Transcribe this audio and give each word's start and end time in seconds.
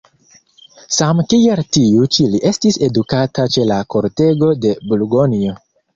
Same 0.95 1.25
kiel 1.33 1.61
tiu 1.77 2.09
ĉi 2.17 2.25
li 2.35 2.41
estis 2.53 2.79
edukata 2.89 3.45
ĉe 3.57 3.67
la 3.73 3.79
kortego 3.95 4.51
de 4.65 4.73
Burgonjo. 4.89 5.55